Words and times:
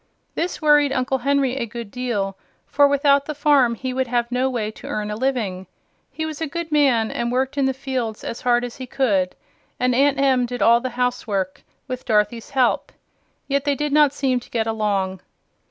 This 0.33 0.59
worried 0.63 0.91
Uncle 0.91 1.19
Henry 1.19 1.57
a 1.57 1.67
good 1.67 1.91
deal, 1.91 2.35
for 2.65 2.87
without 2.87 3.27
the 3.27 3.35
farm 3.35 3.75
he 3.75 3.93
would 3.93 4.07
have 4.07 4.31
no 4.31 4.49
way 4.49 4.71
to 4.71 4.87
earn 4.87 5.11
a 5.11 5.15
living. 5.15 5.67
He 6.11 6.25
was 6.25 6.41
a 6.41 6.47
good 6.47 6.71
man, 6.71 7.11
and 7.11 7.31
worked 7.31 7.55
in 7.55 7.65
the 7.65 7.71
field 7.75 8.23
as 8.23 8.41
hard 8.41 8.63
as 8.65 8.77
he 8.77 8.87
could; 8.87 9.35
and 9.79 9.93
Aunt 9.93 10.17
Em 10.17 10.47
did 10.47 10.63
all 10.63 10.81
the 10.81 10.89
housework, 10.97 11.61
with 11.87 12.05
Dorothy's 12.05 12.49
help. 12.49 12.91
Yet 13.47 13.63
they 13.63 13.75
did 13.75 13.93
not 13.93 14.11
seem 14.11 14.39
to 14.39 14.49
get 14.49 14.65
along. 14.65 15.21